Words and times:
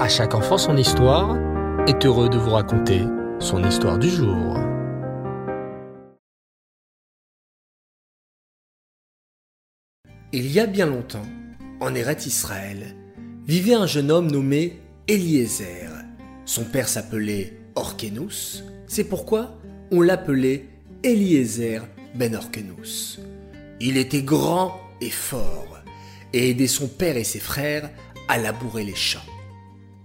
À 0.00 0.08
chaque 0.08 0.34
enfant 0.34 0.56
son 0.56 0.78
histoire 0.78 1.36
est 1.86 2.06
heureux 2.06 2.30
de 2.30 2.38
vous 2.38 2.52
raconter 2.52 3.02
son 3.38 3.62
histoire 3.62 3.98
du 3.98 4.08
jour. 4.08 4.56
Il 10.32 10.50
y 10.50 10.58
a 10.58 10.66
bien 10.66 10.86
longtemps, 10.86 11.26
en 11.80 11.94
Eretz 11.94 12.24
Israël, 12.24 12.96
vivait 13.44 13.74
un 13.74 13.86
jeune 13.86 14.10
homme 14.10 14.30
nommé 14.30 14.80
Eliezer. 15.06 15.90
Son 16.46 16.64
père 16.64 16.88
s'appelait 16.88 17.60
Orkenus, 17.74 18.64
c'est 18.86 19.04
pourquoi 19.04 19.58
on 19.92 20.00
l'appelait 20.00 20.64
Eliezer 21.02 21.82
ben 22.14 22.34
Orkenus. 22.34 23.20
Il 23.80 23.98
était 23.98 24.22
grand 24.22 24.80
et 25.02 25.10
fort, 25.10 25.80
et 26.32 26.48
aidait 26.48 26.68
son 26.68 26.88
père 26.88 27.18
et 27.18 27.24
ses 27.24 27.38
frères 27.38 27.90
à 28.28 28.38
labourer 28.38 28.84
les 28.84 28.94
champs. 28.94 29.20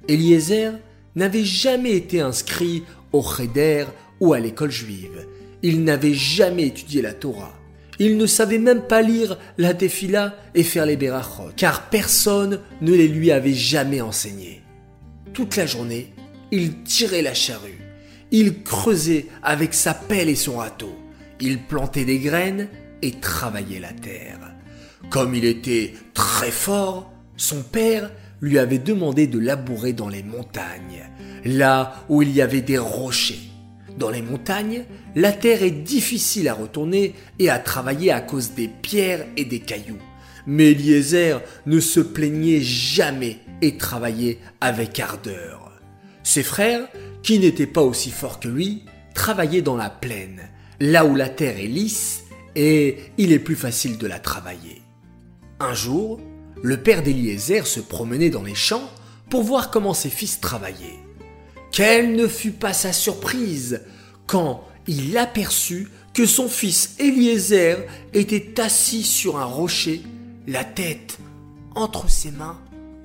Eliezer 0.07 0.73
n'avait 1.15 1.43
jamais 1.43 1.95
été 1.95 2.21
inscrit 2.21 2.83
au 3.11 3.23
Cheder 3.23 3.85
ou 4.19 4.33
à 4.33 4.39
l'école 4.39 4.71
juive. 4.71 5.25
Il 5.63 5.83
n'avait 5.83 6.13
jamais 6.13 6.67
étudié 6.67 7.01
la 7.01 7.13
Torah. 7.13 7.53
Il 7.97 8.17
ne 8.17 8.25
savait 8.25 8.59
même 8.59 8.81
pas 8.81 9.01
lire 9.01 9.37
la 9.57 9.73
Tefila 9.73 10.35
et 10.53 10.63
faire 10.63 10.85
les 10.85 10.97
Berachot, 10.97 11.51
car 11.55 11.89
personne 11.89 12.59
ne 12.81 12.93
les 12.93 13.07
lui 13.07 13.31
avait 13.31 13.53
jamais 13.53 14.01
enseignés. 14.01 14.61
Toute 15.33 15.55
la 15.55 15.65
journée, 15.65 16.13
il 16.51 16.83
tirait 16.83 17.21
la 17.21 17.33
charrue. 17.33 17.79
Il 18.31 18.63
creusait 18.63 19.27
avec 19.43 19.73
sa 19.73 19.93
pelle 19.93 20.29
et 20.29 20.35
son 20.35 20.57
râteau. 20.57 20.93
Il 21.39 21.63
plantait 21.63 22.05
des 22.05 22.19
graines 22.19 22.67
et 23.01 23.11
travaillait 23.11 23.79
la 23.79 23.93
terre. 23.93 24.39
Comme 25.09 25.35
il 25.35 25.45
était 25.45 25.93
très 26.13 26.51
fort, 26.51 27.11
son 27.37 27.61
père 27.61 28.11
lui 28.41 28.59
avait 28.59 28.79
demandé 28.79 29.27
de 29.27 29.39
labourer 29.39 29.93
dans 29.93 30.09
les 30.09 30.23
montagnes, 30.23 31.09
là 31.43 32.03
où 32.09 32.21
il 32.21 32.31
y 32.31 32.41
avait 32.41 32.61
des 32.61 32.77
rochers. 32.77 33.39
Dans 33.97 34.09
les 34.09 34.21
montagnes, 34.21 34.83
la 35.15 35.31
terre 35.31 35.63
est 35.63 35.71
difficile 35.71 36.49
à 36.49 36.53
retourner 36.53 37.15
et 37.39 37.49
à 37.49 37.59
travailler 37.59 38.11
à 38.11 38.19
cause 38.19 38.51
des 38.51 38.67
pierres 38.67 39.25
et 39.37 39.45
des 39.45 39.59
cailloux. 39.59 40.01
Mais 40.47 40.71
Eliezer 40.71 41.41
ne 41.65 41.79
se 41.79 42.01
plaignait 42.01 42.61
jamais 42.61 43.39
et 43.61 43.77
travaillait 43.77 44.39
avec 44.61 44.99
ardeur. 44.99 45.71
Ses 46.23 46.43
frères, 46.43 46.87
qui 47.23 47.39
n'étaient 47.39 47.65
pas 47.65 47.81
aussi 47.81 48.11
forts 48.11 48.39
que 48.39 48.47
lui, 48.47 48.83
travaillaient 49.13 49.61
dans 49.61 49.77
la 49.77 49.89
plaine, 49.89 50.41
là 50.79 51.05
où 51.05 51.15
la 51.15 51.29
terre 51.29 51.57
est 51.57 51.67
lisse 51.67 52.25
et 52.55 52.97
il 53.17 53.31
est 53.31 53.39
plus 53.39 53.55
facile 53.55 53.97
de 53.97 54.07
la 54.07 54.19
travailler. 54.19 54.81
Un 55.59 55.73
jour, 55.73 56.19
le 56.61 56.77
père 56.77 57.03
d'Eliezer 57.03 57.67
se 57.67 57.79
promenait 57.79 58.29
dans 58.29 58.43
les 58.43 58.55
champs 58.55 58.89
pour 59.29 59.43
voir 59.43 59.71
comment 59.71 59.93
ses 59.93 60.09
fils 60.09 60.39
travaillaient. 60.39 60.99
Quelle 61.71 62.15
ne 62.15 62.27
fut 62.27 62.51
pas 62.51 62.73
sa 62.73 62.93
surprise 62.93 63.81
quand 64.27 64.63
il 64.87 65.17
aperçut 65.17 65.89
que 66.13 66.25
son 66.25 66.47
fils 66.47 66.95
Eliezer 66.99 67.85
était 68.13 68.61
assis 68.61 69.03
sur 69.03 69.37
un 69.37 69.45
rocher, 69.45 70.01
la 70.47 70.63
tête 70.63 71.17
entre 71.75 72.09
ses 72.09 72.31
mains, 72.31 72.57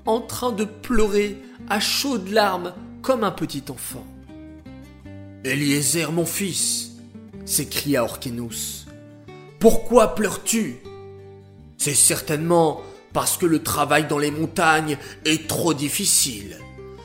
en 0.07 0.21
train 0.21 0.53
de 0.53 0.65
pleurer 0.65 1.37
à 1.69 1.81
chaudes 1.81 2.29
larmes 2.29 2.73
comme 3.03 3.25
un 3.25 3.33
petit 3.33 3.65
enfant. 3.69 4.07
Eliezer, 5.45 6.13
mon 6.13 6.27
fils, 6.27 6.93
s'écria 7.45 8.05
Orkenus, 8.05 8.87
pourquoi 9.59 10.15
pleures-tu? 10.15 10.77
C'est 11.77 11.95
certainement 11.95 12.83
parce 13.13 13.37
que 13.37 13.47
le 13.47 13.63
travail 13.63 14.07
dans 14.07 14.19
les 14.19 14.31
montagnes 14.31 14.97
est 15.25 15.49
trop 15.49 15.75
difficile. 15.75 16.57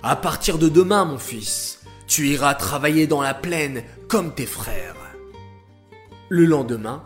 À 0.03 0.15
partir 0.15 0.57
de 0.57 0.69
demain, 0.69 1.05
mon 1.05 1.17
fils, 1.17 1.79
tu 2.07 2.27
iras 2.27 2.53
travailler 2.53 3.07
dans 3.07 3.21
la 3.21 3.33
plaine 3.33 3.83
comme 4.07 4.33
tes 4.35 4.45
frères. 4.45 4.95
Le 6.29 6.45
lendemain, 6.45 7.03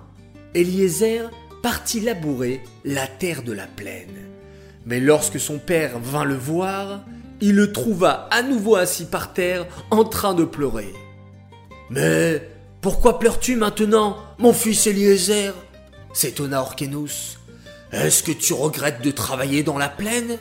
Eliezer 0.54 1.30
partit 1.62 2.00
labourer 2.00 2.62
la 2.84 3.08
terre 3.08 3.44
de 3.44 3.54
la 3.54 3.68
plaine. 3.68 4.16
Mais 4.86 5.00
lorsque 5.00 5.40
son 5.40 5.60
père 5.60 6.00
vint 6.00 6.24
le 6.24 6.36
voir, 6.36 7.02
il 7.42 7.56
le 7.56 7.72
trouva 7.72 8.28
à 8.32 8.42
nouveau 8.42 8.76
assis 8.76 9.06
par 9.06 9.34
terre 9.34 9.66
en 9.92 10.04
train 10.04 10.34
de 10.34 10.44
pleurer. 10.44 10.94
Mais 11.90 12.50
pourquoi 12.82 13.20
pleures-tu 13.20 13.56
maintenant, 13.56 14.18
mon 14.38 14.54
fils 14.54 14.88
Eliezer? 14.88 15.54
S'étonna 16.14 16.62
Orkenus. 16.62 17.40
Est-ce 17.92 18.24
que 18.24 18.32
tu 18.32 18.54
regrettes 18.54 19.02
de 19.02 19.12
travailler 19.12 19.64
dans 19.64 19.78
la 19.78 19.90
plaine? 19.90 20.38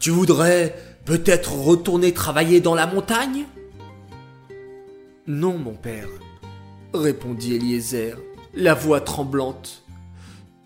Tu 0.00 0.10
voudrais 0.10 0.76
peut-être 1.04 1.52
retourner 1.52 2.12
travailler 2.12 2.60
dans 2.60 2.74
la 2.74 2.86
montagne? 2.86 3.44
Non, 5.26 5.58
mon 5.58 5.74
père, 5.74 6.08
répondit 6.92 7.54
Eliezer, 7.54 8.16
la 8.54 8.74
voix 8.74 9.00
tremblante. 9.00 9.84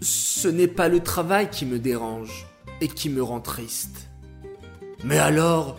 Ce 0.00 0.48
n'est 0.48 0.68
pas 0.68 0.88
le 0.88 1.00
travail 1.00 1.50
qui 1.50 1.66
me 1.66 1.78
dérange 1.78 2.46
et 2.80 2.88
qui 2.88 3.10
me 3.10 3.22
rend 3.22 3.40
triste. 3.40 4.08
Mais 5.04 5.18
alors, 5.18 5.78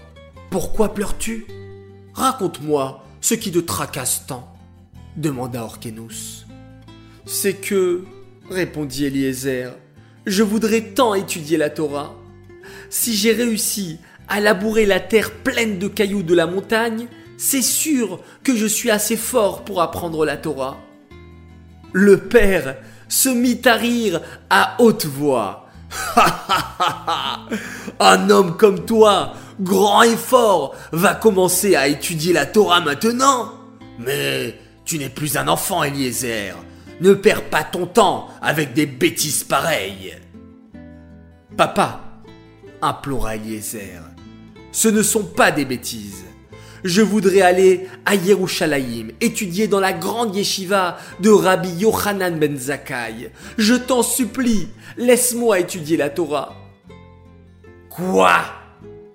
pourquoi 0.51 0.93
pleures-tu? 0.93 1.47
Raconte-moi 2.13 3.03
ce 3.21 3.33
qui 3.33 3.51
te 3.51 3.59
tracasse 3.59 4.25
tant 4.27 4.53
demanda 5.15 5.63
Orkenus. 5.63 6.45
C'est 7.25 7.55
que, 7.55 8.05
répondit 8.49 9.05
Eliezer, 9.05 9.75
je 10.27 10.43
voudrais 10.43 10.81
tant 10.81 11.15
étudier 11.15 11.57
la 11.57 11.69
Torah. 11.69 12.13
Si 12.89 13.15
j'ai 13.15 13.31
réussi 13.31 13.97
à 14.27 14.41
labourer 14.41 14.85
la 14.85 14.99
terre 14.99 15.31
pleine 15.31 15.79
de 15.79 15.88
cailloux 15.88 16.21
de 16.21 16.35
la 16.35 16.45
montagne, 16.45 17.07
c'est 17.38 17.61
sûr 17.61 18.19
que 18.43 18.55
je 18.55 18.66
suis 18.66 18.91
assez 18.91 19.16
fort 19.16 19.63
pour 19.63 19.81
apprendre 19.81 20.25
la 20.25 20.35
Torah. 20.35 20.77
Le 21.93 22.17
père 22.17 22.75
se 23.07 23.29
mit 23.29 23.61
à 23.66 23.75
rire 23.75 24.21
à 24.49 24.75
haute 24.79 25.05
voix. 25.05 25.69
Un 27.99 28.29
homme 28.29 28.57
comme 28.57 28.85
toi, 28.85 29.33
grand 29.61 30.03
et 30.03 30.17
fort, 30.17 30.75
va 30.91 31.16
commencer 31.16 31.77
à 31.77 31.87
étudier 31.87 32.33
la 32.33 32.45
Torah 32.45 32.81
maintenant 32.81 33.53
Mais 33.97 34.59
tu 34.83 34.99
n'es 34.99 35.09
plus 35.09 35.37
un 35.37 35.47
enfant, 35.47 35.83
Eliezer. 35.83 36.57
Ne 37.00 37.13
perds 37.13 37.50
pas 37.50 37.63
ton 37.63 37.85
temps 37.85 38.30
avec 38.41 38.74
des 38.74 38.85
bêtises 38.85 39.44
pareilles. 39.44 40.16
Papa, 41.56 42.02
implora 42.81 43.35
Eliezer, 43.35 44.02
ce 44.72 44.88
ne 44.88 45.02
sont 45.02 45.24
pas 45.24 45.52
des 45.52 45.66
bêtises. 45.66 46.24
Je 46.84 47.02
voudrais 47.02 47.41
aller 47.41 47.88
à 48.06 48.16
Yerushalayim, 48.16 49.09
étudier 49.19 49.68
dans 49.68 49.80
la 49.80 49.94
grande 49.94 50.35
yeshiva 50.35 50.97
de 51.19 51.30
Rabbi 51.30 51.69
Yochanan 51.80 52.38
ben 52.38 52.56
Zakkai. 52.56 53.31
Je 53.58 53.74
t'en 53.74 54.03
supplie, 54.03 54.69
laisse-moi 54.96 55.59
étudier 55.59 55.97
la 55.97 56.09
Torah. 56.09 56.56
Quoi? 57.90 58.41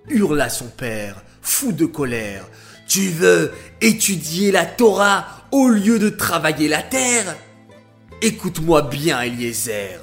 hurla 0.09 0.49
son 0.49 0.67
père, 0.67 1.23
fou 1.41 1.73
de 1.73 1.87
colère. 1.87 2.45
Tu 2.89 3.09
veux 3.09 3.53
étudier 3.81 4.51
la 4.51 4.67
Torah 4.67 5.27
au 5.51 5.69
lieu 5.69 5.99
de 5.99 6.09
travailler 6.09 6.69
la 6.69 6.83
terre? 6.83 7.37
Écoute-moi 8.25 8.83
bien, 8.83 9.21
Eliezer. 9.21 9.99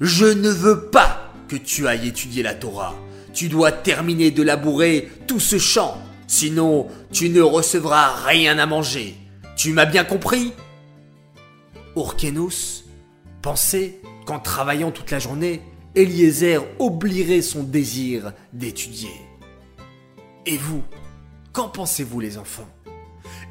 Je 0.00 0.24
ne 0.24 0.48
veux 0.48 0.86
pas 0.86 1.30
que 1.46 1.56
tu 1.56 1.86
ailles 1.86 2.08
étudier 2.08 2.42
la 2.42 2.54
Torah. 2.54 2.94
Tu 3.34 3.50
dois 3.50 3.70
terminer 3.70 4.30
de 4.30 4.42
labourer 4.42 5.10
tout 5.26 5.40
ce 5.40 5.58
champ. 5.58 5.98
Sinon, 6.26 6.86
tu 7.12 7.28
ne 7.28 7.42
recevras 7.42 8.14
rien 8.24 8.58
à 8.58 8.64
manger. 8.64 9.14
Tu 9.58 9.74
m'as 9.74 9.84
bien 9.84 10.04
compris? 10.04 10.54
Urkenus 11.96 12.86
pensait 13.42 14.00
qu'en 14.24 14.38
travaillant 14.38 14.90
toute 14.90 15.10
la 15.10 15.18
journée, 15.18 15.60
Eliezer 15.94 16.62
oublierait 16.78 17.42
son 17.42 17.62
désir 17.62 18.32
d'étudier. 18.54 19.12
Et 20.46 20.56
vous, 20.56 20.82
qu'en 21.52 21.68
pensez-vous 21.68 22.20
les 22.20 22.38
enfants? 22.38 22.68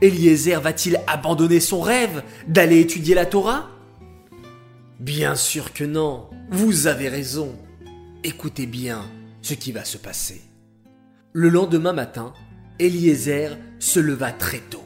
Eliezer 0.01 0.59
va-t-il 0.61 0.99
abandonner 1.05 1.59
son 1.59 1.79
rêve 1.79 2.23
d'aller 2.47 2.79
étudier 2.79 3.13
la 3.13 3.27
Torah? 3.27 3.69
Bien 4.99 5.35
sûr 5.35 5.71
que 5.71 5.85
non, 5.85 6.29
vous 6.51 6.87
avez 6.87 7.07
raison. 7.07 7.55
Écoutez 8.25 8.65
bien 8.65 9.05
ce 9.41 9.53
qui 9.53 9.71
va 9.71 9.85
se 9.85 9.97
passer. 9.97 10.41
Le 11.31 11.47
lendemain 11.47 11.93
matin, 11.93 12.33
Eliezer 12.79 13.57
se 13.79 14.01
leva 14.01 14.33
très 14.33 14.59
tôt. 14.59 14.83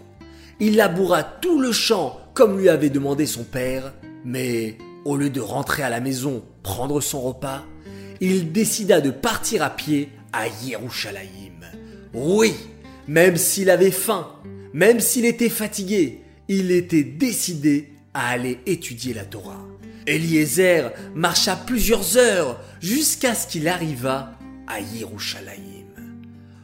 Il 0.59 0.75
laboura 0.75 1.23
tout 1.23 1.59
le 1.59 1.71
champ 1.71 2.19
comme 2.35 2.59
lui 2.59 2.69
avait 2.69 2.91
demandé 2.91 3.25
son 3.25 3.43
père, 3.43 3.91
mais 4.23 4.77
au 5.03 5.17
lieu 5.17 5.31
de 5.31 5.41
rentrer 5.41 5.81
à 5.81 5.89
la 5.89 5.99
maison 5.99 6.43
prendre 6.61 7.01
son 7.01 7.19
repas, 7.19 7.65
il 8.21 8.51
décida 8.51 9.01
de 9.01 9.09
partir 9.09 9.63
à 9.63 9.71
pied 9.71 10.09
à 10.31 10.47
Yerushalayim. 10.47 11.59
Oui, 12.13 12.53
même 13.07 13.35
s'il 13.35 13.71
avait 13.71 13.89
faim, 13.89 14.29
même 14.73 14.99
s'il 14.99 15.25
était 15.25 15.49
fatigué, 15.49 16.21
il 16.47 16.69
était 16.69 17.03
décidé 17.03 17.93
à 18.13 18.29
aller 18.29 18.59
étudier 18.67 19.15
la 19.15 19.25
Torah. 19.25 19.72
Eliezer 20.07 20.91
marcha 21.15 21.55
plusieurs 21.55 22.17
heures 22.17 22.59
jusqu'à 22.81 23.33
ce 23.35 23.47
qu'il 23.47 23.67
arriva 23.67 24.37
à 24.67 24.79
Yerushalayim. 24.79 25.85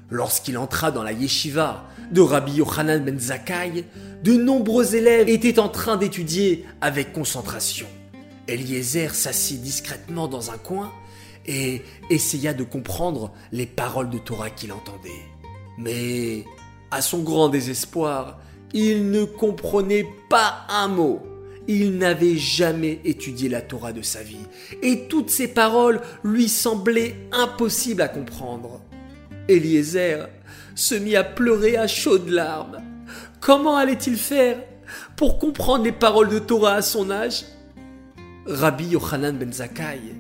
Lorsqu'il 0.10 0.58
entra 0.58 0.92
dans 0.92 1.04
la 1.04 1.12
yeshiva 1.12 1.86
de 2.12 2.22
Rabbi 2.22 2.54
Yochanan 2.54 3.04
ben 3.04 3.20
Zakkai, 3.20 3.86
de 4.24 4.34
nombreux 4.34 4.96
élèves 4.96 5.30
étaient 5.30 5.60
en 5.60 5.70
train 5.70 5.98
d'étudier 5.98 6.66
avec 6.82 7.14
concentration. 7.14 7.88
Eliezer 8.48 9.14
s'assit 9.14 9.62
discrètement 9.62 10.28
dans 10.28 10.52
un 10.52 10.58
coin 10.58 10.92
et 11.46 11.84
essaya 12.10 12.54
de 12.54 12.64
comprendre 12.64 13.32
les 13.52 13.66
paroles 13.66 14.10
de 14.10 14.18
Torah 14.18 14.50
qu'il 14.50 14.74
entendait. 14.74 15.10
Mais, 15.78 16.44
à 16.92 17.02
son 17.02 17.20
grand 17.20 17.50
désespoir, 17.50 18.40
il 18.74 19.10
ne 19.12 19.24
comprenait 19.24 20.08
pas 20.30 20.66
un 20.70 20.88
mot. 20.88 21.22
Il 21.72 22.00
n'avait 22.00 22.36
jamais 22.36 23.00
étudié 23.06 23.48
la 23.48 23.62
Torah 23.62 23.94
de 23.94 24.02
sa 24.02 24.24
vie, 24.24 24.48
et 24.82 25.08
toutes 25.08 25.30
ces 25.30 25.48
paroles 25.48 26.02
lui 26.24 26.50
semblaient 26.50 27.16
impossibles 27.32 28.02
à 28.02 28.08
comprendre. 28.08 28.82
Eliezer 29.48 30.30
se 30.74 30.96
mit 30.96 31.16
à 31.16 31.24
pleurer 31.24 31.78
à 31.78 31.86
chaudes 31.86 32.30
larmes. 32.30 32.82
Comment 33.40 33.76
allait-il 33.76 34.18
faire 34.18 34.58
pour 35.16 35.38
comprendre 35.38 35.84
les 35.84 35.92
paroles 35.92 36.30
de 36.30 36.40
Torah 36.40 36.74
à 36.74 36.82
son 36.82 37.12
âge? 37.12 37.46
Rabbi 38.48 38.88
Yochanan 38.88 39.38
ben 39.38 39.54
Zakkai, 39.54 40.16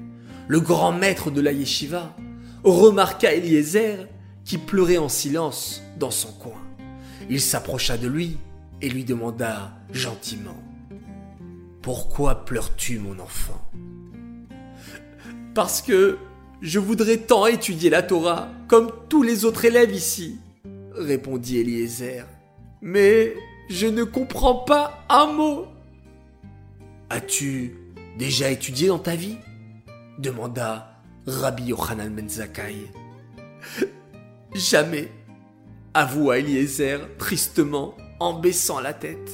le 0.47 0.59
grand 0.59 0.91
maître 0.91 1.31
de 1.31 1.41
la 1.41 1.51
yeshiva, 1.51 2.15
remarqua 2.63 3.33
Eliezer 3.33 4.07
qui 4.45 4.59
pleurait 4.59 4.99
en 4.99 5.09
silence 5.09 5.81
dans 5.97 6.11
son 6.11 6.31
coin. 6.31 6.61
Il 7.27 7.41
s'approcha 7.41 7.97
de 7.97 8.07
lui 8.07 8.37
et 8.83 8.89
lui 8.89 9.03
demanda 9.03 9.71
gentiment 9.91 10.68
Pourquoi 11.81 12.45
pleures-tu, 12.45 12.99
mon 12.99 13.19
enfant? 13.19 13.61
Parce 15.53 15.81
que 15.81 16.17
je 16.61 16.79
voudrais 16.79 17.17
tant 17.17 17.47
étudier 17.47 17.89
la 17.89 18.03
Torah 18.03 18.49
comme 18.67 18.91
tous 19.07 19.23
les 19.23 19.45
autres 19.45 19.65
élèves 19.65 19.93
ici, 19.93 20.39
répondit 20.93 21.59
Eliezer. 21.59 22.25
Mais 22.81 23.33
je 23.69 23.87
ne 23.87 24.03
comprends 24.03 24.55
pas 24.55 25.05
un 25.09 25.27
mot. 25.27 25.67
As-tu 27.09 27.75
déjà 28.17 28.51
étudié 28.51 28.89
dans 28.89 28.99
ta 28.99 29.15
vie? 29.15 29.37
demanda 30.17 31.01
Rabbi 31.25 31.65
Yochanan 31.65 32.09
ben 32.09 32.27
Jamais, 34.53 35.09
avoua 35.93 36.39
Eliezer 36.39 36.99
tristement 37.17 37.95
en 38.19 38.33
baissant 38.33 38.81
la 38.81 38.93
tête. 38.93 39.31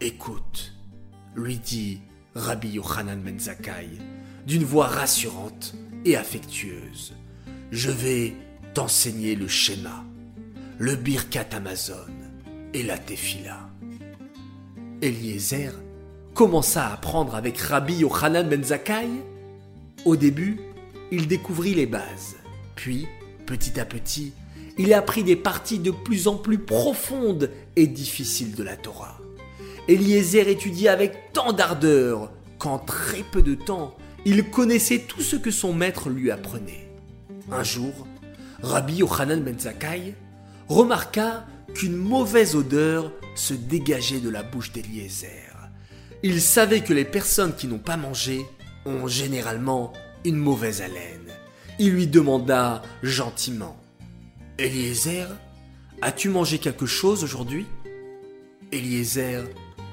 Écoute, 0.00 0.72
lui 1.34 1.58
dit 1.58 2.00
Rabbi 2.34 2.70
Yochanan 2.70 3.20
ben 3.20 3.38
d'une 4.46 4.64
voix 4.64 4.86
rassurante 4.86 5.74
et 6.04 6.16
affectueuse. 6.16 7.14
Je 7.70 7.90
vais 7.90 8.34
t'enseigner 8.74 9.34
le 9.34 9.48
schéma, 9.48 10.04
le 10.78 10.96
Birkat 10.96 11.48
Amazon 11.52 11.94
et 12.72 12.82
la 12.82 12.98
Tefila. 12.98 13.68
Eliezer 15.02 15.72
commença 16.34 16.86
à 16.86 16.94
apprendre 16.94 17.34
avec 17.34 17.58
Rabbi 17.58 17.96
Yochanan 17.96 18.48
ben 18.48 18.62
Zakkai. 18.62 19.08
Au 20.04 20.16
début, 20.16 20.60
il 21.10 21.26
découvrit 21.26 21.74
les 21.74 21.86
bases. 21.86 22.36
Puis, 22.76 23.06
petit 23.46 23.78
à 23.78 23.84
petit, 23.84 24.32
il 24.78 24.94
apprit 24.94 25.24
des 25.24 25.36
parties 25.36 25.78
de 25.78 25.90
plus 25.90 26.28
en 26.28 26.36
plus 26.36 26.58
profondes 26.58 27.50
et 27.76 27.86
difficiles 27.86 28.54
de 28.54 28.62
la 28.62 28.76
Torah. 28.76 29.18
Eliezer 29.88 30.48
étudiait 30.48 30.88
avec 30.88 31.32
tant 31.32 31.52
d'ardeur 31.52 32.30
qu'en 32.58 32.78
très 32.78 33.22
peu 33.22 33.42
de 33.42 33.54
temps, 33.54 33.96
il 34.24 34.50
connaissait 34.50 35.00
tout 35.00 35.22
ce 35.22 35.36
que 35.36 35.50
son 35.50 35.72
maître 35.72 36.10
lui 36.10 36.30
apprenait. 36.30 36.88
Un 37.50 37.62
jour, 37.62 38.06
Rabbi 38.62 38.96
Yochanan 38.96 39.42
ben 39.42 39.58
Zakkai 39.58 40.14
remarqua 40.68 41.46
qu'une 41.74 41.96
mauvaise 41.96 42.54
odeur 42.54 43.12
se 43.34 43.54
dégageait 43.54 44.20
de 44.20 44.28
la 44.28 44.42
bouche 44.42 44.72
d'Eliezer. 44.72 45.70
Il 46.22 46.40
savait 46.42 46.82
que 46.82 46.92
les 46.92 47.04
personnes 47.04 47.54
qui 47.56 47.66
n'ont 47.66 47.78
pas 47.78 47.96
mangé 47.96 48.42
ont 48.84 49.06
généralement 49.06 49.92
une 50.24 50.36
mauvaise 50.36 50.82
haleine. 50.82 51.32
Il 51.78 51.92
lui 51.92 52.06
demanda 52.06 52.82
gentiment 53.02 53.76
Eliezer, 54.58 55.28
as-tu 56.02 56.28
mangé 56.28 56.58
quelque 56.58 56.84
chose 56.84 57.24
aujourd'hui? 57.24 57.66
Eliezer 58.70 59.44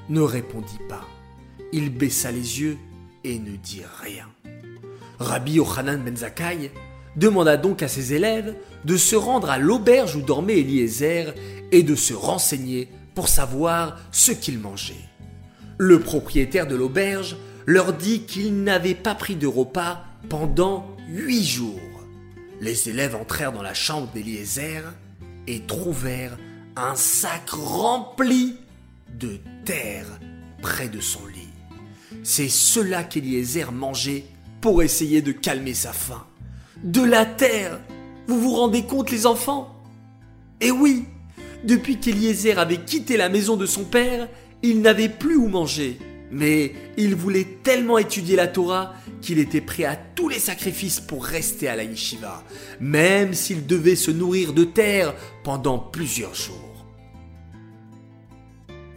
ne 0.10 0.22
répondit 0.22 0.80
pas. 0.90 1.06
Il 1.74 1.90
baissa 1.90 2.32
les 2.32 2.62
yeux 2.62 2.78
et 3.24 3.40
ne 3.40 3.56
dit 3.56 3.82
rien. 4.02 4.28
Rabbi 5.20 5.54
Yochanan 5.54 6.04
ben 6.04 6.16
Zakkai 6.16 6.72
demanda 7.16 7.58
donc 7.58 7.82
à 7.82 7.88
ses 7.88 8.14
élèves 8.14 8.56
de 8.86 8.96
se 8.96 9.16
rendre 9.16 9.50
à 9.50 9.58
l'auberge 9.58 10.16
où 10.16 10.22
dormait 10.22 10.60
Eliezer 10.60 11.34
et 11.72 11.84
de 11.84 11.96
se 11.96 12.14
renseigner 12.14 12.90
pour 13.16 13.28
savoir 13.28 13.98
ce 14.12 14.32
qu'il 14.32 14.60
mangeait. 14.60 14.94
Le 15.78 16.00
propriétaire 16.00 16.68
de 16.68 16.76
l'auberge 16.76 17.38
leur 17.66 17.94
dit 17.94 18.22
qu'il 18.22 18.64
n'avait 18.64 18.96
pas 18.96 19.16
pris 19.16 19.36
de 19.36 19.48
repas 19.48 20.04
pendant 20.30 20.96
huit 21.10 21.44
jours. 21.44 21.80
Les 22.62 22.90
élèves 22.90 23.16
entrèrent 23.16 23.52
dans 23.52 23.62
la 23.62 23.74
chambre 23.74 24.10
d'Eliezer 24.14 24.84
et 25.48 25.62
trouvèrent 25.62 26.38
un 26.76 26.96
sac 26.96 27.50
rempli 27.50 28.56
de 29.20 29.40
terre 29.66 30.20
près 30.62 30.90
de 30.90 31.00
son 31.00 31.26
lit. 31.28 31.50
C'est 32.24 32.50
cela 32.50 33.04
qu'Eliezer 33.04 33.72
mangeait 33.72 34.26
pour 34.62 34.84
essayer 34.84 35.22
de 35.22 35.32
calmer 35.32 35.74
sa 35.74 35.94
faim. 35.94 36.26
De 36.84 37.02
la 37.02 37.26
terre 37.26 37.80
Vous 38.28 38.40
vous 38.40 38.54
rendez 38.54 38.84
compte 38.84 39.12
les 39.12 39.26
enfants? 39.26 39.76
Eh 40.62 40.72
oui 40.72 41.06
Depuis 41.64 42.00
qu'Eliezer 42.00 42.60
avait 42.60 42.84
quitté 42.84 43.18
la 43.18 43.30
maison 43.30 43.56
de 43.56 43.66
son 43.66 43.84
père, 43.84 44.28
il 44.64 44.82
n'avait 44.82 45.10
plus 45.10 45.36
où 45.36 45.48
manger, 45.48 46.00
mais 46.32 46.74
il 46.98 47.16
voulait 47.16 47.48
tellement 47.64 47.98
étudier 47.98 48.36
la 48.36 48.48
Torah 48.48 48.94
qu'il 49.22 49.40
était 49.40 49.62
prêt 49.62 49.86
à 49.86 49.96
tous 49.96 50.30
les 50.30 50.40
sacrifices 50.40 51.00
pour 51.00 51.26
rester 51.26 51.68
à 51.68 51.76
la 51.76 51.84
yeshiva, 51.84 52.44
même 52.80 53.34
s'il 53.34 53.66
devait 53.66 53.96
se 53.96 54.12
nourrir 54.12 54.54
de 54.54 54.64
terre 54.64 55.14
pendant 55.44 55.78
plusieurs 55.80 56.36
jours. 56.36 56.67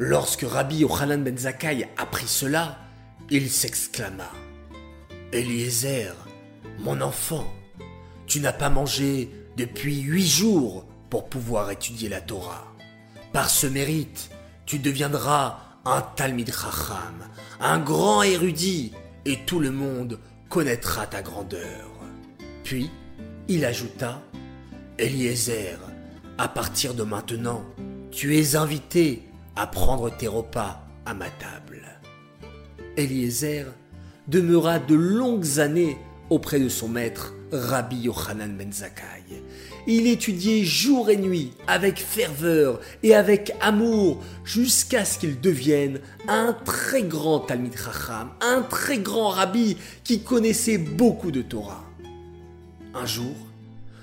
Lorsque 0.03 0.47
Rabbi 0.49 0.77
Yochanan 0.77 1.23
ben 1.23 1.37
Zakkai 1.37 1.87
apprit 1.99 2.27
cela, 2.27 2.79
il 3.29 3.51
s'exclama 3.51 4.31
Eliezer, 5.31 6.15
mon 6.79 7.03
enfant, 7.03 7.47
tu 8.27 8.41
n'as 8.41 8.55
pas 8.55 8.71
mangé 8.71 9.29
depuis 9.59 10.01
huit 10.01 10.27
jours 10.27 10.87
pour 11.11 11.29
pouvoir 11.29 11.71
étudier 11.71 12.09
la 12.09 12.23
Torah. 12.23 12.73
Par 13.35 13.51
ce 13.51 13.67
mérite, 13.67 14.31
tu 14.65 14.79
deviendras 14.79 15.59
un 15.85 16.01
Talmid 16.01 16.51
Chacham, 16.51 17.29
un 17.61 17.79
grand 17.79 18.23
érudit, 18.23 18.93
et 19.27 19.41
tout 19.45 19.61
le 19.61 19.71
monde 19.71 20.19
connaîtra 20.49 21.07
ta 21.07 21.21
grandeur. 21.21 21.91
Puis, 22.65 22.91
il 23.49 23.67
ajouta, 23.67 24.23
Eliezer, 24.97 25.79
à 26.39 26.49
partir 26.49 26.95
de 26.95 27.03
maintenant, 27.03 27.67
tu 28.11 28.39
es 28.39 28.57
invité 28.57 29.30
à 29.57 29.67
prendre 29.67 30.11
tes 30.11 30.29
repas 30.29 30.87
à 31.07 31.15
ma 31.15 31.29
table. 31.31 31.83
Eliezer 32.97 33.67
demeura 34.29 34.79
de 34.79 34.95
longues 34.95 35.59
années 35.59 35.99
auprès 36.29 36.61
de 36.61 36.69
son 36.69 36.89
maître 36.89 37.35
Rabbi 37.53 37.97
Yochanan 38.03 38.57
ben 38.57 38.73
Zakkai. 38.73 39.43
Il 39.87 40.07
étudiait 40.07 40.65
jour 40.65 41.11
et 41.11 41.17
nuit 41.17 41.53
avec 41.67 41.99
ferveur 41.99 42.81
et 43.03 43.15
avec 43.15 43.53
amour 43.61 44.23
jusqu'à 44.45 45.05
ce 45.05 45.19
qu'il 45.19 45.41
devienne 45.41 46.01
un 46.29 46.53
très 46.53 47.03
grand 47.03 47.41
Talmid 47.41 47.77
Chacham, 47.77 48.31
un 48.41 48.63
très 48.63 48.99
grand 48.99 49.31
rabbi 49.31 49.77
qui 50.05 50.23
connaissait 50.23 50.79
beaucoup 50.79 51.31
de 51.31 51.43
Torah. 51.43 51.85
Un 52.95 53.07
jour, 53.07 53.35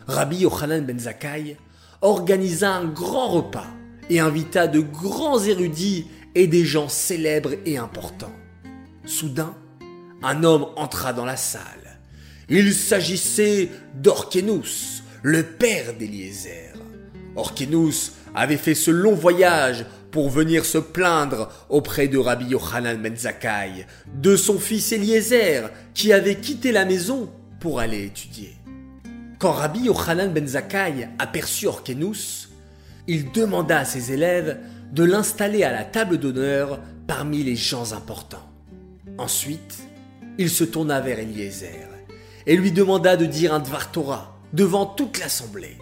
Rabbi 0.08 0.38
Yochanan 0.38 0.86
ben 0.86 1.00
Zakkai 1.00 1.58
organisa 2.01 2.74
un 2.75 2.86
grand 2.86 3.27
repas 3.27 3.68
et 4.10 4.20
invita 4.20 4.68
de 4.68 4.80
grands 4.80 5.44
érudits 5.44 6.08
et 6.36 6.48
des 6.48 6.66
gens 6.66 6.90
célèbres 6.90 7.54
et 7.66 7.78
importants. 7.78 8.36
Soudain, 9.06 9.56
un 10.24 10.44
homme 10.44 10.68
entra 10.76 11.14
dans 11.14 11.26
la 11.26 11.38
salle. 11.38 12.00
Il 12.50 12.74
s'agissait 12.74 13.70
d'Orkenus, 13.96 15.04
le 15.24 15.44
père 15.44 15.94
d'Eliezer. 15.98 16.74
Orkenus 17.36 18.14
avait 18.34 18.58
fait 18.58 18.76
ce 18.76 18.92
long 18.92 19.14
voyage 19.14 19.86
pour 20.12 20.30
venir 20.30 20.66
se 20.66 20.78
plaindre 20.78 21.50
auprès 21.70 22.08
de 22.08 22.18
Rabbi 22.18 22.46
Yochanan 22.46 23.02
ben 23.02 23.16
Zakkai, 23.16 23.86
de 24.16 24.36
son 24.36 24.60
fils 24.60 24.92
Eliezer, 24.92 25.70
qui 25.94 26.14
avait 26.14 26.36
quitté 26.36 26.72
la 26.72 26.86
maison 26.86 27.30
pour 27.60 27.80
aller 27.80 28.06
étudier. 28.06 28.56
Quand 29.40 29.52
Rabbi 29.52 29.82
Yochanan 29.82 30.34
ben 30.34 30.48
Zakkai 30.48 31.10
aperçut 31.20 31.68
Orkenus, 31.68 32.50
il 33.08 33.32
demanda 33.32 33.80
à 33.80 33.86
ses 33.86 34.12
élèves 34.12 34.60
de 34.92 35.04
l'installer 35.04 35.64
à 35.64 35.72
la 35.72 35.84
table 35.84 36.18
d'honneur 36.18 36.80
parmi 37.08 37.44
les 37.44 37.56
gens 37.56 37.94
importants. 37.94 38.50
Ensuite, 39.18 39.80
il 40.38 40.50
se 40.50 40.64
tourna 40.64 41.00
vers 41.00 41.20
Eliezer 41.20 41.88
et 42.46 42.56
lui 42.56 42.72
demanda 42.72 43.18
de 43.18 43.26
dire 43.26 43.54
un 43.54 43.60
Dvar 43.60 43.92
Torah 43.92 44.38
devant 44.54 44.86
toute 44.86 45.20
l'assemblée. 45.20 45.78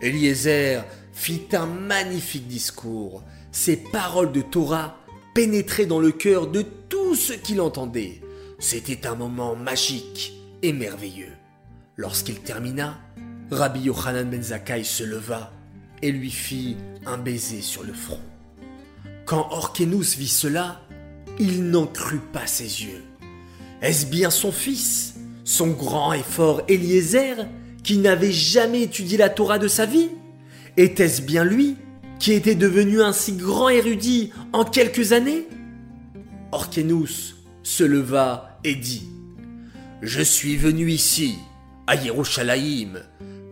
Eliezer 0.00 0.84
fit 1.12 1.46
un 1.52 1.66
magnifique 1.66 2.46
discours. 2.46 3.22
Ses 3.52 3.76
paroles 3.76 4.32
de 4.32 4.42
Torah 4.42 4.96
pénétraient 5.34 5.86
dans 5.86 6.00
le 6.00 6.12
cœur 6.12 6.46
de 6.46 6.62
tous 6.88 7.14
ceux 7.14 7.36
qui 7.36 7.54
l'entendaient. 7.54 8.20
C'était 8.58 9.06
un 9.06 9.14
moment 9.14 9.54
magique 9.54 10.34
et 10.62 10.72
merveilleux. 10.72 11.32
Lorsqu'il 11.96 12.40
termina, 12.40 12.98
Rabbi 13.50 13.80
Yochanan 13.80 14.28
ben 14.28 14.42
Zakkai 14.42 14.84
se 14.84 15.04
leva 15.04 15.52
et 16.02 16.12
lui 16.12 16.30
fit 16.30 16.76
un 17.06 17.18
baiser 17.18 17.60
sur 17.60 17.82
le 17.82 17.92
front. 17.92 18.20
Quand 19.24 19.48
Orkenus 19.50 20.16
vit 20.16 20.28
cela, 20.28 20.80
il 21.38 21.64
n'en 21.64 21.86
crut 21.86 22.22
pas 22.32 22.46
ses 22.46 22.84
yeux. 22.84 23.02
Est-ce 23.82 24.06
bien 24.06 24.30
son 24.30 24.52
fils, 24.52 25.14
son 25.44 25.68
grand 25.68 26.12
et 26.12 26.22
fort 26.22 26.62
Eliezer, 26.68 27.46
qui 27.82 27.98
n'avait 27.98 28.32
jamais 28.32 28.82
étudié 28.82 29.18
la 29.18 29.28
Torah 29.28 29.58
de 29.58 29.68
sa 29.68 29.86
vie? 29.86 30.10
Était-ce 30.76 31.22
bien 31.22 31.44
lui 31.44 31.76
qui 32.18 32.32
était 32.32 32.54
devenu 32.54 33.02
un 33.02 33.12
si 33.12 33.32
grand 33.32 33.68
érudit 33.68 34.32
en 34.52 34.64
quelques 34.64 35.12
années? 35.12 35.46
Orkenus 36.52 37.36
se 37.62 37.84
leva 37.84 38.58
et 38.64 38.74
dit 38.74 39.08
Je 40.02 40.22
suis 40.22 40.56
venu 40.56 40.90
ici, 40.90 41.36
à 41.86 41.96
Yerushalayim, 41.96 43.00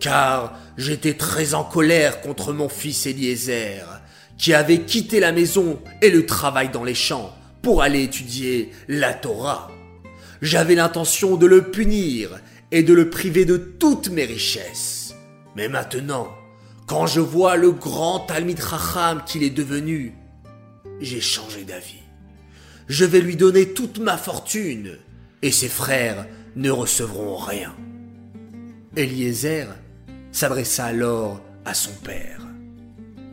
car 0.04 0.58
j'étais 0.76 1.14
très 1.14 1.54
en 1.54 1.64
colère 1.64 2.20
contre 2.20 2.52
mon 2.52 2.68
fils 2.68 3.06
Eliezer, 3.06 4.02
qui 4.36 4.52
avait 4.52 4.82
quitté 4.82 5.18
la 5.18 5.32
maison 5.32 5.80
et 6.02 6.10
le 6.10 6.26
travail 6.26 6.68
dans 6.68 6.84
les 6.84 6.94
champs 6.94 7.34
pour 7.62 7.80
aller 7.80 8.02
étudier 8.02 8.70
la 8.86 9.14
Torah. 9.14 9.70
J'avais 10.42 10.74
l'intention 10.74 11.36
de 11.36 11.46
le 11.46 11.70
punir 11.70 12.38
et 12.70 12.82
de 12.82 12.92
le 12.92 13.08
priver 13.08 13.46
de 13.46 13.56
toutes 13.56 14.10
mes 14.10 14.26
richesses. 14.26 15.14
Mais 15.56 15.68
maintenant, 15.68 16.28
quand 16.86 17.06
je 17.06 17.20
vois 17.20 17.56
le 17.56 17.70
grand 17.72 18.20
Talmid 18.20 18.60
Racham 18.60 19.22
qu'il 19.24 19.42
est 19.42 19.48
devenu, 19.48 20.12
j'ai 21.00 21.22
changé 21.22 21.64
d'avis. 21.64 22.02
Je 22.88 23.06
vais 23.06 23.22
lui 23.22 23.36
donner 23.36 23.72
toute 23.72 24.00
ma 24.00 24.18
fortune, 24.18 24.98
et 25.40 25.50
ses 25.50 25.70
frères 25.70 26.26
ne 26.56 26.70
recevront 26.70 27.36
rien. 27.36 27.74
Eliezer 28.96 29.68
s'adressa 30.34 30.86
alors 30.86 31.40
à 31.64 31.74
son 31.74 31.92
père. 31.92 32.40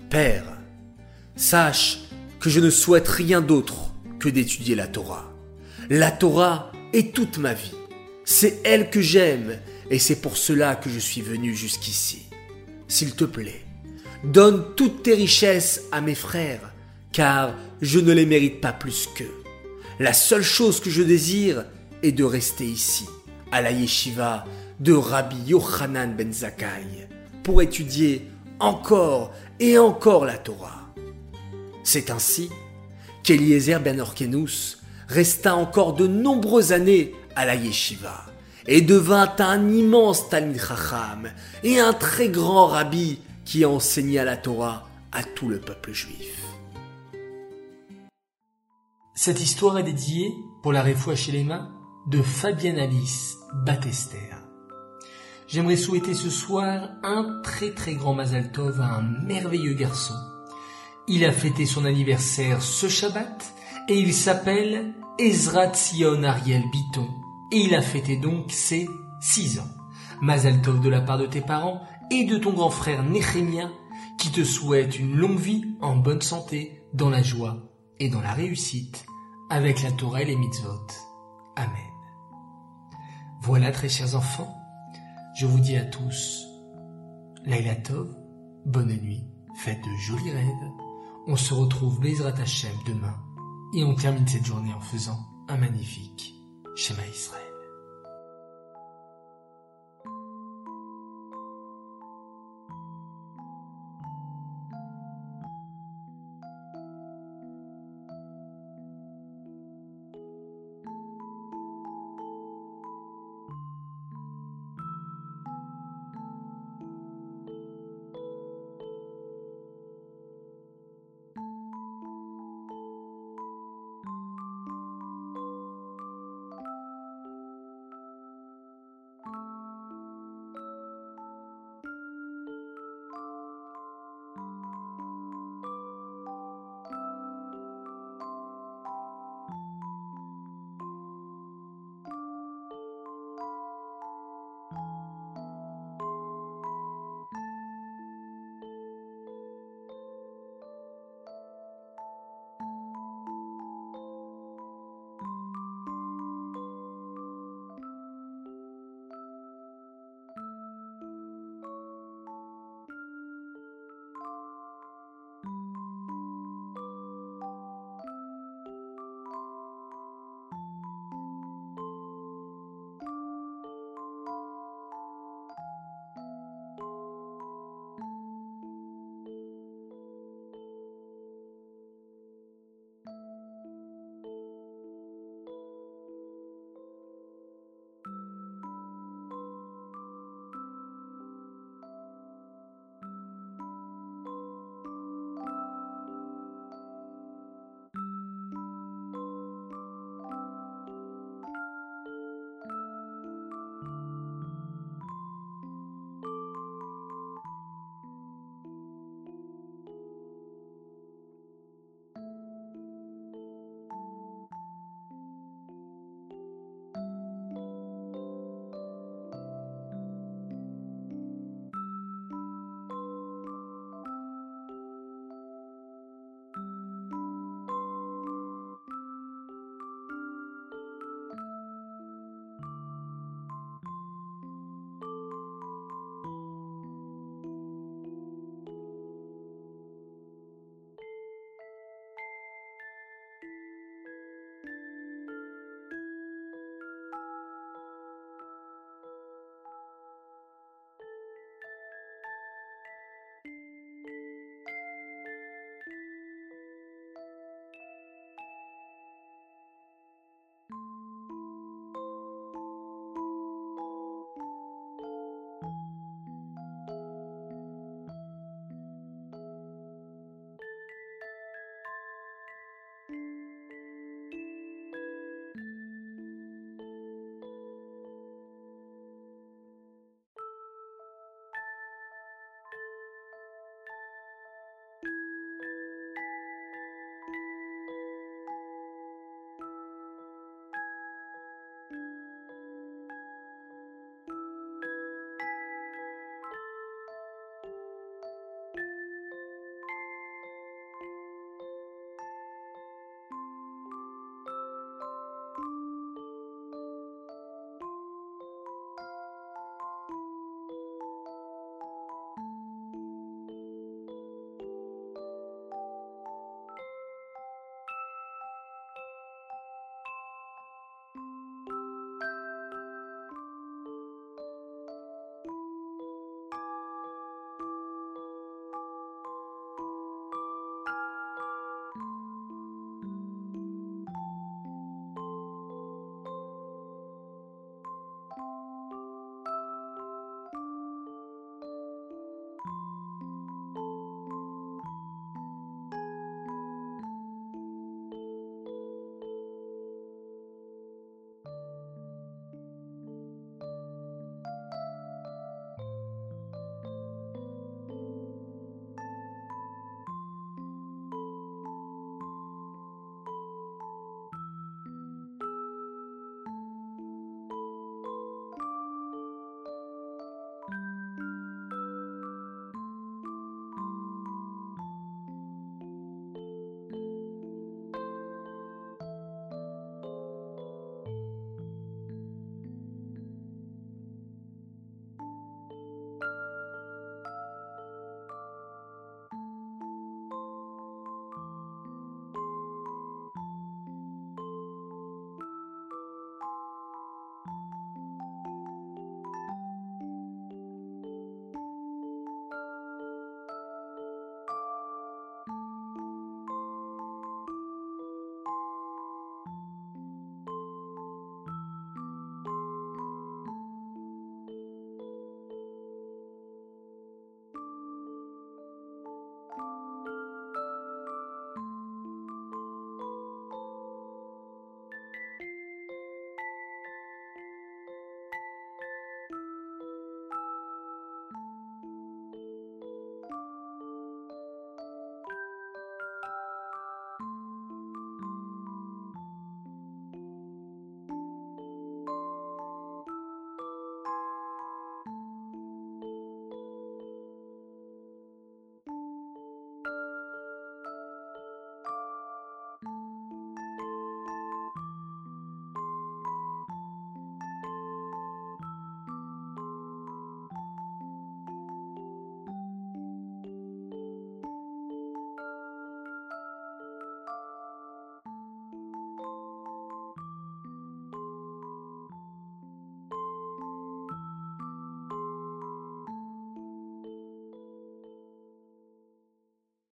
Père, 0.10 0.46
sache 1.36 1.98
que 2.40 2.50
je 2.50 2.60
ne 2.60 2.70
souhaite 2.70 3.08
rien 3.08 3.42
d'autre 3.42 3.92
que 4.20 4.30
d'étudier 4.30 4.76
la 4.76 4.88
Torah. 4.88 5.34
La 5.90 6.12
Torah 6.12 6.72
est 6.94 7.14
toute 7.14 7.40
ma 7.40 7.54
vie. 7.54 7.74
C'est 8.24 8.60
elle 8.64 8.92
que 8.92 9.02
j'aime 9.02 9.58
et 9.90 9.98
c'est 9.98 10.22
pour 10.22 10.38
cela 10.38 10.76
que 10.76 10.92
je 10.92 11.00
suis 11.00 11.22
venu 11.22 11.56
jusqu'ici. 11.56 12.28
S'il 12.88 13.16
te 13.16 13.26
plaît, 13.26 13.66
donne 14.24 14.64
toutes 14.76 15.02
tes 15.02 15.16
richesses 15.16 15.82
à 15.92 16.02
mes 16.02 16.16
frères, 16.16 16.72
car 17.12 17.56
je 17.82 18.00
ne 18.00 18.14
les 18.14 18.28
mérite 18.28 18.62
pas 18.62 18.74
plus 18.74 19.10
qu'eux. 19.16 19.44
La 20.00 20.14
seule 20.14 20.44
chose 20.44 20.80
que 20.80 20.92
je 20.92 21.02
désire 21.02 21.66
est 22.04 22.12
de 22.12 22.24
rester 22.24 22.66
ici, 22.66 23.06
à 23.52 23.62
la 23.62 23.72
yeshiva 23.72 24.46
de 24.82 24.94
Rabbi 24.94 25.38
Yochanan 25.46 26.16
ben 26.18 26.34
Zakkai, 26.34 27.08
pour 27.44 27.62
étudier 27.62 28.28
encore 28.60 29.32
et 29.60 29.78
encore 29.78 30.26
la 30.26 30.40
Torah. 30.40 30.92
C'est 31.84 32.10
ainsi 32.10 32.50
qu'Eliezer 33.24 33.80
ben 33.80 34.00
Orkenus 34.00 34.80
resta 35.08 35.56
encore 35.56 35.94
de 35.94 36.08
nombreuses 36.08 36.72
années 36.72 37.14
à 37.36 37.46
la 37.46 37.54
yeshiva 37.54 38.26
et 38.68 38.82
devint 38.82 39.32
un 39.38 39.70
immense 39.70 40.30
Talmid 40.30 40.60
Chacham 40.60 41.30
et 41.64 41.80
un 41.80 41.94
très 41.94 42.30
grand 42.30 42.68
rabbi 42.68 43.20
qui 43.46 43.66
enseigna 43.66 44.24
la 44.24 44.38
Torah 44.38 44.88
à 45.12 45.24
tout 45.24 45.48
le 45.48 45.60
peuple 45.60 45.94
juif. 45.94 46.42
Cette 49.14 49.42
histoire 49.42 49.78
est 49.78 49.84
dédiée 49.84 50.32
pour 50.64 50.74
la 50.74 50.84
les 50.84 51.44
mains 51.44 51.70
de 52.08 52.20
Fabienne 52.24 52.80
Alice 52.80 53.36
Batester. 53.64 54.18
J'aimerais 55.52 55.76
souhaiter 55.76 56.14
ce 56.14 56.30
soir 56.30 56.92
un 57.04 57.42
très 57.44 57.72
très 57.72 57.96
grand 57.96 58.14
Mazal 58.14 58.54
Tov 58.54 58.80
à 58.80 58.96
un 58.96 59.02
merveilleux 59.02 59.74
garçon. 59.74 60.14
Il 61.10 61.26
a 61.26 61.34
fêté 61.34 61.66
son 61.66 61.84
anniversaire 61.84 62.62
ce 62.62 62.88
Shabbat 62.88 63.54
et 63.90 64.00
il 64.00 64.14
s'appelle 64.14 64.94
Ezra 65.20 65.68
Tzion 65.68 66.24
Ariel 66.24 66.64
Biton 66.72 67.10
et 67.52 67.58
il 67.58 67.76
a 67.76 67.82
fêté 67.82 68.16
donc 68.16 68.50
ses 68.50 68.88
6 69.20 69.60
ans. 69.60 69.68
Mazal 70.22 70.62
Tov 70.62 70.80
de 70.80 70.88
la 70.88 71.02
part 71.02 71.18
de 71.18 71.26
tes 71.26 71.42
parents 71.42 71.82
et 72.12 72.24
de 72.24 72.38
ton 72.38 72.54
grand 72.54 72.70
frère 72.70 73.04
Nehemia 73.04 73.70
qui 74.18 74.32
te 74.32 74.46
souhaite 74.46 75.00
une 75.00 75.18
longue 75.18 75.40
vie 75.40 75.66
en 75.82 75.98
bonne 75.98 76.22
santé, 76.22 76.82
dans 76.94 77.10
la 77.10 77.24
joie 77.24 77.58
et 78.00 78.08
dans 78.08 78.22
la 78.22 78.32
réussite 78.32 79.06
avec 79.50 79.84
la 79.84 79.92
Torah 79.92 80.22
et 80.22 80.26
les 80.26 80.38
mitzvot. 80.38 80.88
Amen. 81.58 81.92
Voilà 83.42 83.72
très 83.72 83.90
chers 83.90 84.16
enfants, 84.16 84.61
je 85.42 85.48
vous 85.48 85.60
dis 85.60 85.76
à 85.76 85.86
tous 85.86 86.46
Laila 87.46 87.74
Tov, 87.78 88.16
bonne 88.68 88.94
nuit, 88.94 89.24
faites 89.56 89.84
de 89.84 89.98
jolis 90.06 90.30
rêves. 90.30 90.72
On 91.26 91.36
se 91.36 91.56
retrouve 91.56 92.00
Bezrat 92.00 92.40
Hashem 92.40 92.76
demain 92.86 93.18
et 93.74 93.84
on 93.84 93.96
termine 93.96 94.28
cette 94.28 94.46
journée 94.46 94.72
en 94.72 94.82
faisant 94.82 95.18
un 95.50 95.58
magnifique 95.58 96.36
Shema 96.76 97.08
Israël. 97.08 97.41